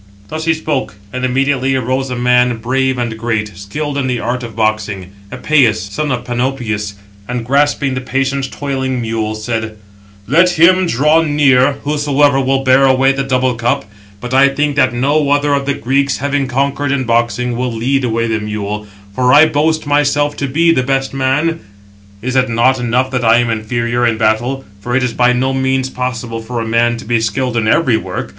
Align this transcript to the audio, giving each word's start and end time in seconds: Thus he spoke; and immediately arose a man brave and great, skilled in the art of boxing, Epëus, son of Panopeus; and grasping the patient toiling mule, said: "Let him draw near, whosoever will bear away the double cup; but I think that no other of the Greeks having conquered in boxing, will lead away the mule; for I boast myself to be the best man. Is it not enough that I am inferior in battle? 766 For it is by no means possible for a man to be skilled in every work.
Thus 0.29 0.45
he 0.45 0.55
spoke; 0.55 0.95
and 1.13 1.23
immediately 1.23 1.75
arose 1.75 2.09
a 2.09 2.15
man 2.15 2.57
brave 2.57 2.97
and 2.97 3.15
great, 3.19 3.55
skilled 3.55 3.99
in 3.99 4.07
the 4.07 4.19
art 4.19 4.41
of 4.41 4.55
boxing, 4.55 5.11
Epëus, 5.29 5.75
son 5.91 6.11
of 6.11 6.23
Panopeus; 6.25 6.95
and 7.27 7.45
grasping 7.45 7.93
the 7.93 8.01
patient 8.01 8.51
toiling 8.51 8.99
mule, 8.99 9.35
said: 9.35 9.77
"Let 10.25 10.57
him 10.57 10.87
draw 10.87 11.21
near, 11.21 11.73
whosoever 11.83 12.41
will 12.41 12.63
bear 12.63 12.83
away 12.87 13.11
the 13.11 13.21
double 13.21 13.53
cup; 13.53 13.85
but 14.19 14.33
I 14.33 14.49
think 14.49 14.75
that 14.75 14.91
no 14.91 15.29
other 15.29 15.53
of 15.53 15.67
the 15.67 15.75
Greeks 15.75 16.17
having 16.17 16.47
conquered 16.47 16.91
in 16.91 17.03
boxing, 17.03 17.55
will 17.55 17.71
lead 17.71 18.03
away 18.03 18.25
the 18.25 18.39
mule; 18.39 18.87
for 19.13 19.31
I 19.31 19.45
boast 19.45 19.85
myself 19.85 20.35
to 20.37 20.47
be 20.47 20.71
the 20.71 20.81
best 20.81 21.13
man. 21.13 21.59
Is 22.23 22.35
it 22.35 22.49
not 22.49 22.79
enough 22.79 23.11
that 23.11 23.23
I 23.23 23.37
am 23.37 23.51
inferior 23.51 24.07
in 24.07 24.17
battle? 24.17 24.65
766 24.81 24.83
For 24.83 24.95
it 24.95 25.03
is 25.03 25.13
by 25.13 25.33
no 25.33 25.53
means 25.53 25.91
possible 25.91 26.41
for 26.41 26.59
a 26.59 26.65
man 26.65 26.97
to 26.97 27.05
be 27.05 27.21
skilled 27.21 27.55
in 27.55 27.67
every 27.67 27.97
work. 27.97 28.29